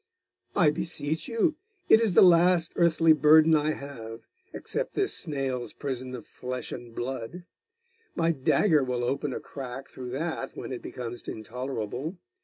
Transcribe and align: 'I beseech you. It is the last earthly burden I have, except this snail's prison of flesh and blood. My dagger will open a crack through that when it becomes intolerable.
'I 0.55 0.71
beseech 0.71 1.27
you. 1.27 1.57
It 1.87 2.01
is 2.01 2.13
the 2.15 2.23
last 2.23 2.73
earthly 2.75 3.13
burden 3.13 3.55
I 3.55 3.73
have, 3.73 4.21
except 4.51 4.95
this 4.95 5.13
snail's 5.13 5.73
prison 5.73 6.15
of 6.15 6.25
flesh 6.25 6.71
and 6.71 6.95
blood. 6.95 7.43
My 8.15 8.31
dagger 8.31 8.83
will 8.83 9.03
open 9.03 9.31
a 9.31 9.39
crack 9.39 9.89
through 9.89 10.09
that 10.09 10.57
when 10.57 10.71
it 10.71 10.81
becomes 10.81 11.27
intolerable. 11.27 12.17